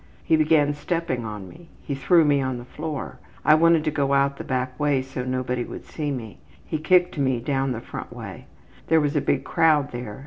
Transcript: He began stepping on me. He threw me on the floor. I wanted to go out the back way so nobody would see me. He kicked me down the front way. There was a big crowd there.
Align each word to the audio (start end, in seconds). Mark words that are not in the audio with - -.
He 0.23 0.35
began 0.35 0.73
stepping 0.73 1.25
on 1.25 1.47
me. 1.47 1.69
He 1.83 1.93
threw 1.93 2.25
me 2.25 2.41
on 2.41 2.57
the 2.57 2.65
floor. 2.65 3.19
I 3.45 3.53
wanted 3.53 3.83
to 3.83 3.91
go 3.91 4.13
out 4.15 4.37
the 4.37 4.43
back 4.43 4.79
way 4.79 5.03
so 5.03 5.23
nobody 5.23 5.63
would 5.63 5.85
see 5.85 6.09
me. 6.09 6.39
He 6.65 6.79
kicked 6.79 7.19
me 7.19 7.39
down 7.39 7.71
the 7.71 7.81
front 7.81 8.11
way. 8.11 8.47
There 8.87 8.99
was 8.99 9.15
a 9.15 9.21
big 9.21 9.43
crowd 9.43 9.91
there. 9.91 10.19